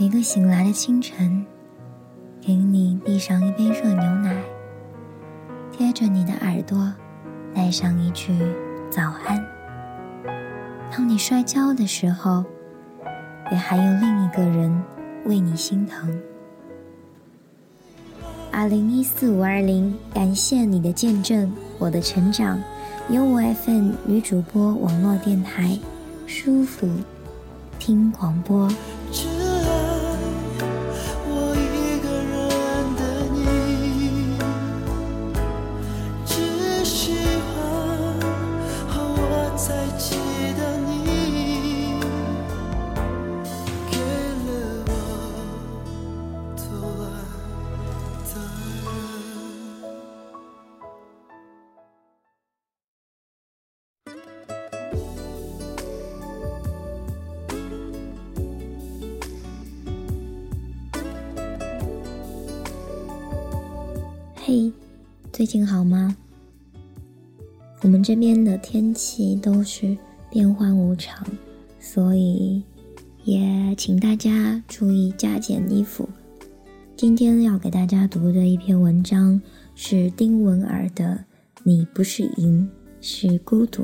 [0.00, 1.44] 每个醒来的清晨，
[2.40, 4.32] 给你递上一杯热牛奶，
[5.72, 6.94] 贴着你的耳朵，
[7.52, 8.32] 带上一句
[8.88, 9.44] 早安。
[10.88, 12.44] 当你摔跤的时候，
[13.50, 14.80] 也还有另一个人
[15.24, 16.16] 为你心疼。
[18.52, 22.56] 二零一四五二零，感谢你的见证，我的成长。
[23.10, 25.76] 由我 FM 女主播网络电台，
[26.24, 26.88] 舒服
[27.80, 28.70] 听广播。
[64.50, 64.72] 嘿，
[65.30, 66.16] 最近好吗？
[67.82, 69.94] 我们这边的天气都是
[70.30, 71.22] 变幻无常，
[71.78, 72.62] 所以
[73.24, 76.08] 也请大家注意加减衣服。
[76.96, 79.38] 今天要给大家读的一篇文章
[79.74, 81.04] 是丁文儿的
[81.62, 82.66] 《你不是赢，
[83.02, 83.82] 是孤独》。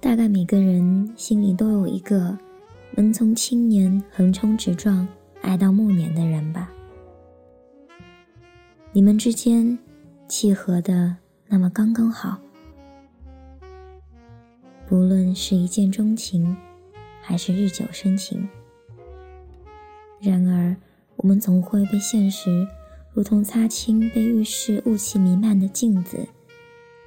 [0.00, 2.36] 大概每个人心里都有一个
[2.94, 5.06] 能从青年横冲直撞
[5.42, 6.70] 爱到暮年的人吧。
[8.92, 9.76] 你们之间
[10.28, 11.16] 契合的
[11.48, 12.38] 那么刚刚好，
[14.86, 16.56] 不论是一见钟情，
[17.20, 18.48] 还是日久生情。
[20.20, 20.74] 然而，
[21.16, 22.66] 我们总会被现实
[23.12, 26.26] 如同擦清被浴室雾气弥漫的镜子，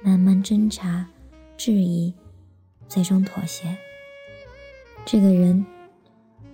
[0.02, 1.06] 慢慢挣扎、
[1.56, 2.12] 质疑。
[2.92, 3.74] 最终妥协。
[5.06, 5.64] 这个人，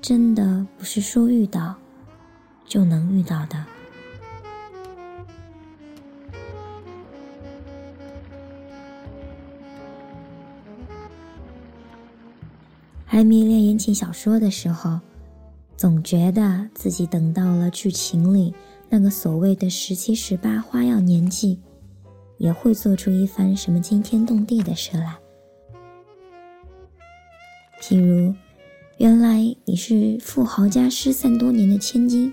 [0.00, 1.74] 真的不是说遇到
[2.64, 3.66] 就能遇到的。
[13.04, 15.00] 还迷恋言情小说的时候，
[15.76, 18.54] 总觉得自己等到了剧情里
[18.88, 21.58] 那个所谓的十七十八花样年纪，
[22.36, 25.16] 也会做出一番什么惊天动地的事来。
[27.88, 28.34] 譬如，
[28.98, 32.30] 原来你是富豪家失散多年的千金。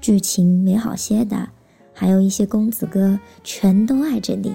[0.00, 1.46] 剧情美好些的，
[1.92, 4.54] 还有一些公子哥全都爱着你。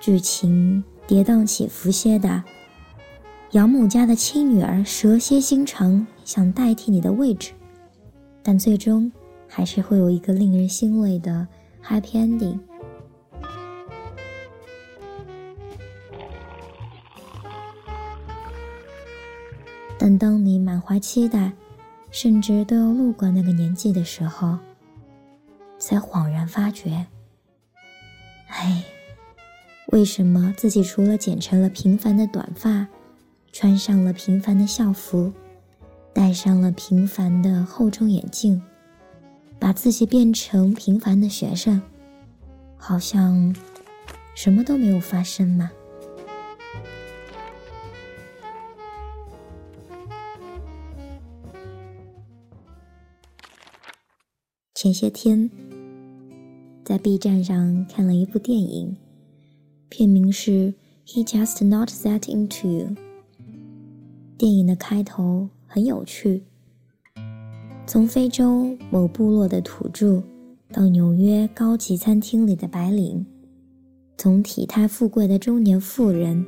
[0.00, 2.42] 剧情跌宕起伏些的，
[3.50, 7.52] 养母家的亲女儿蛇蝎心肠，想代替你的位置，
[8.42, 9.12] 但最终
[9.46, 11.46] 还是会有一个令人欣慰的
[11.86, 12.58] happy ending。
[20.06, 21.50] 但当你满怀期待，
[22.10, 24.58] 甚至都要路过那个年纪的时候，
[25.78, 27.06] 才恍然发觉，
[28.48, 28.84] 哎，
[29.92, 32.86] 为什么自己除了剪成了平凡的短发，
[33.50, 35.32] 穿上了平凡的校服，
[36.12, 38.60] 戴上了平凡的厚重眼镜，
[39.58, 41.80] 把自己变成平凡的学生，
[42.76, 43.56] 好像
[44.34, 45.70] 什么都没有发生吗？
[54.84, 55.50] 前些天，
[56.84, 58.94] 在 B 站上看了一部电影，
[59.88, 60.50] 片名是
[61.06, 62.86] 《He Just Not That Into You》。
[64.36, 66.42] 电影的开头很有趣，
[67.86, 70.22] 从非洲某部落的土著，
[70.70, 73.24] 到纽约高级餐厅里的白领，
[74.18, 76.44] 从体态富贵的中年妇人，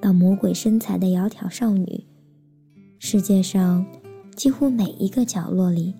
[0.00, 2.04] 到魔鬼身材的窈窕少女，
[2.98, 3.86] 世界上
[4.34, 5.94] 几乎每一个角落里。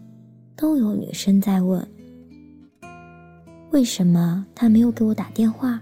[0.56, 1.87] 都有女生在问：
[3.73, 5.79] 为什么他没有给我打电话？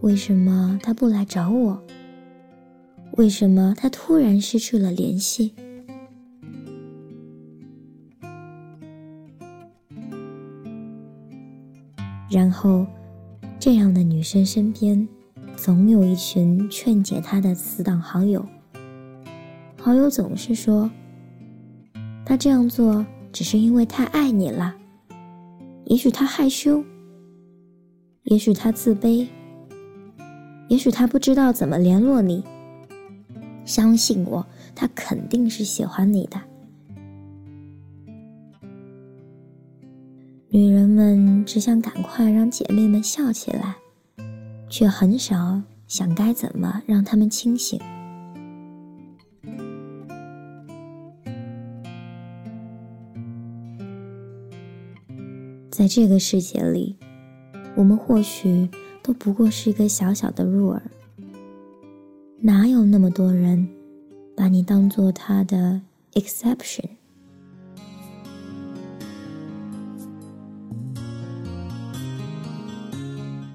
[0.00, 1.80] 为什么他不来找我？
[3.12, 5.54] 为什么他突然失去了联系？
[12.28, 12.84] 然后，
[13.60, 15.06] 这样的女生身边，
[15.54, 18.44] 总有一群劝解她的死党好友，
[19.78, 20.90] 好友总是说，
[22.24, 24.74] 他这样做只是因为太爱你了。
[25.86, 26.84] 也许他害羞，
[28.24, 29.26] 也许他自卑，
[30.68, 32.44] 也许他不知道怎么联络你。
[33.64, 34.44] 相信我，
[34.74, 36.40] 他肯定是喜欢你的。
[40.48, 43.76] 女人们只想赶快让姐妹们笑起来，
[44.68, 47.80] 却很少想该怎么让她们清醒。
[55.72, 56.94] 在这个世界里，
[57.74, 58.68] 我们或许
[59.02, 60.82] 都不过是一个小小的入耳，
[62.40, 63.66] 哪有那么多人
[64.36, 65.80] 把你当做他的
[66.12, 66.84] exception？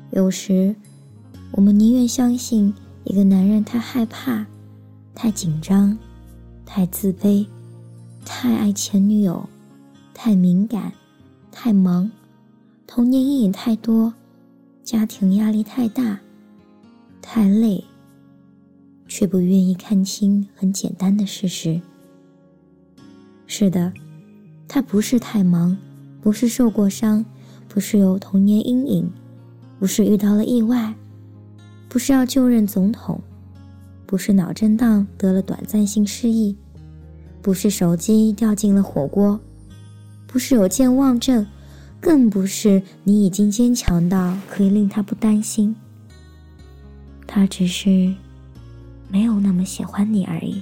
[0.10, 0.76] 有时，
[1.52, 2.74] 我们宁愿相信
[3.04, 4.44] 一个男人太害怕、
[5.14, 5.96] 太紧张、
[6.66, 7.46] 太自卑、
[8.26, 9.48] 太爱前女友、
[10.16, 10.92] 太敏感。
[11.60, 12.08] 太忙，
[12.86, 14.14] 童年阴影太多，
[14.84, 16.20] 家庭压力太大，
[17.20, 17.84] 太累，
[19.08, 21.82] 却不愿意看清很简单的事实。
[23.48, 23.92] 是的，
[24.68, 25.76] 他不是太忙，
[26.22, 27.26] 不是受过伤，
[27.68, 29.12] 不是有童年阴影，
[29.80, 30.94] 不是遇到了意外，
[31.90, 33.20] 不是要就任总统，
[34.06, 36.56] 不是脑震荡得了短暂性失忆，
[37.42, 39.40] 不是手机掉进了火锅。
[40.28, 41.48] 不是有健忘症，
[42.00, 45.76] 更不是你已经坚强到可以令他不担心。
[47.26, 48.14] 他只是
[49.10, 50.62] 没有那么喜欢你而已。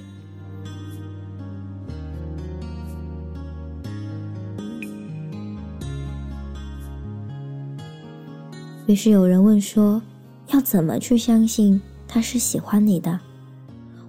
[8.86, 10.00] 于是有人问说
[10.54, 13.18] ：“要怎么去相信他是喜欢你的？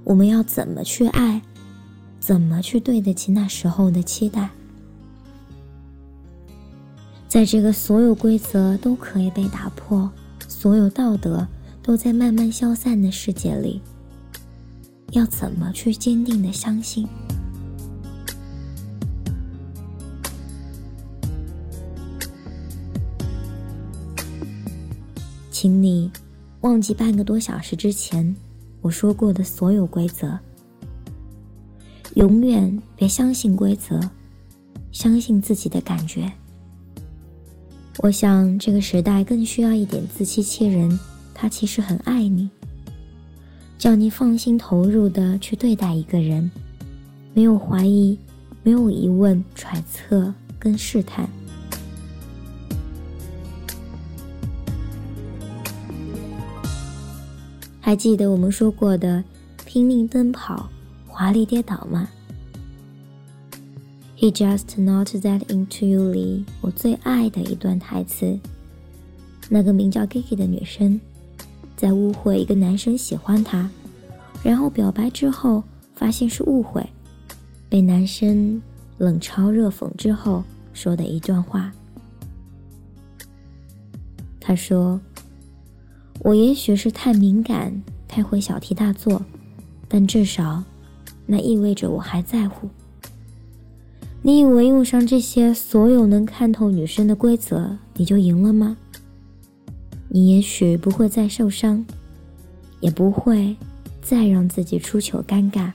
[0.04, 1.42] 我们要怎么去爱？
[2.20, 4.50] 怎么去对得起那时候的期待？”
[7.38, 10.10] 在这个所有规则都可以被打破，
[10.48, 11.48] 所有道德
[11.84, 13.80] 都在慢慢消散的世界里，
[15.12, 17.08] 要怎么去坚定的相信？
[25.52, 26.12] 请你
[26.62, 28.36] 忘记半个多小时之前
[28.82, 30.40] 我说过的所有规则，
[32.16, 34.00] 永远别相信规则，
[34.92, 36.34] 相信自己的感觉。
[38.00, 40.98] 我想，这个时代更需要一点自欺欺人。
[41.34, 42.50] 他其实很爱你，
[43.78, 46.50] 叫你放心投入的去对待一个人，
[47.34, 48.18] 没有怀疑，
[48.64, 51.28] 没有疑问、揣测跟试探。
[57.80, 59.24] 还记得我们说过的
[59.66, 60.70] 拼命奔跑、
[61.08, 62.08] 华丽跌倒吗
[64.18, 68.38] ？He just not that into you 里，我最爱的一段台词。
[69.48, 71.00] 那个名叫 Kiki 的女生，
[71.76, 73.70] 在误会一个男生喜欢她，
[74.44, 76.84] 然后表白之后，发现是误会，
[77.70, 78.60] 被男生
[78.98, 80.44] 冷嘲热讽之后
[80.74, 81.72] 说的一段话。
[84.40, 85.00] 他说
[86.22, 89.22] ：“我也许是太敏感，太会小题大做，
[89.88, 90.64] 但至少，
[91.26, 92.68] 那意味着我还在乎。”
[94.24, 98.76] 你以为用上这些所有能看透女生的规则，你就赢了吗？
[100.10, 101.86] 你也许不会再受伤，
[102.82, 103.56] 也不会
[104.02, 105.72] 再让自己出糗尴尬，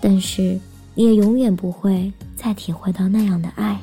[0.00, 0.58] 但是
[0.94, 3.78] 你也永远不会再体会到那样的爱。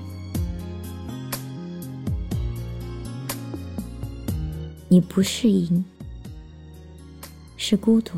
[4.88, 5.84] 你不是赢，
[7.56, 8.18] 是孤独。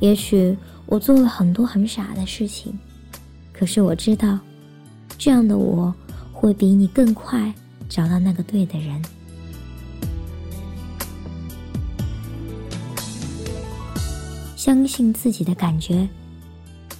[0.00, 2.78] 也许我做了很多很傻的事情，
[3.52, 4.38] 可是我知道，
[5.16, 5.94] 这样的我
[6.32, 7.52] 会比你更快
[7.88, 9.02] 找到那个对的人。
[14.54, 16.08] 相信自己的感觉，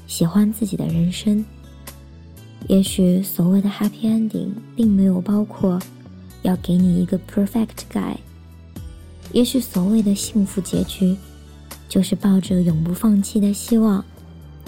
[0.06, 1.44] 喜欢自己的人生。
[2.68, 5.78] 也许所谓的 happy ending 并没有包括
[6.42, 8.16] 要给你一个 perfect guy。
[9.32, 11.16] 也许所谓的幸福结局。
[11.88, 14.04] 就是抱着永不放弃的希望，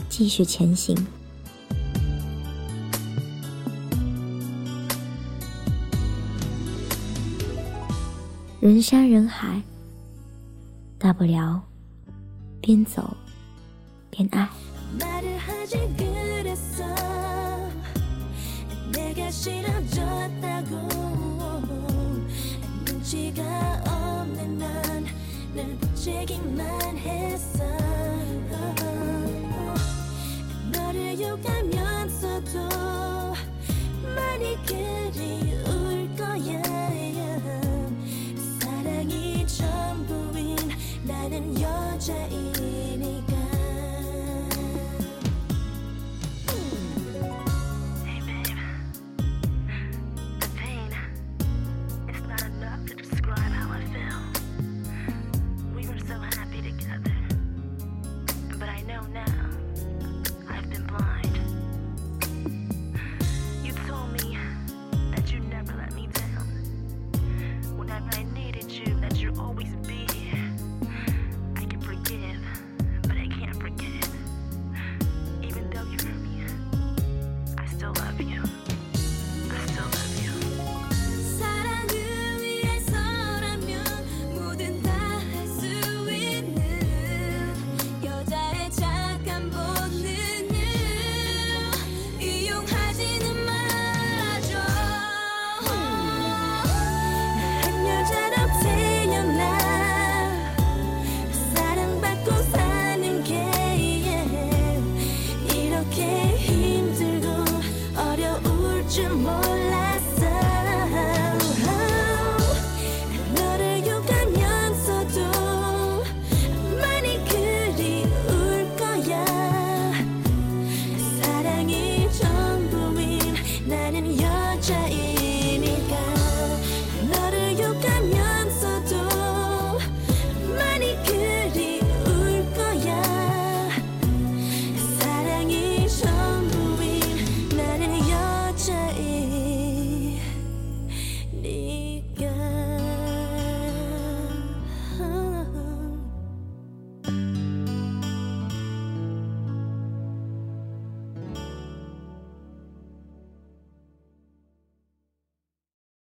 [0.09, 0.97] 继续前行。
[8.61, 9.63] 人山人海，
[10.99, 11.63] 大不了
[12.61, 13.17] 边走
[14.11, 14.49] 边爱。
[25.59, 27.65] 날 임만 했어.
[30.71, 32.59] 너를 욕하면서도
[34.15, 36.62] 많이 그리울 거야.
[38.61, 40.57] 사랑이 전부인
[41.03, 41.29] 나,
[41.61, 43.38] 여자이니까.